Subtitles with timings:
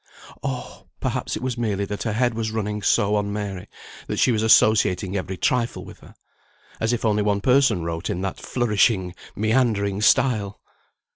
[0.41, 0.87] Oh!
[0.99, 3.67] perhaps it was merely that her head was running so on Mary,
[4.07, 6.15] that she was associating every trifle with her.
[6.79, 10.59] As if only one person wrote in that flourishing, meandering style!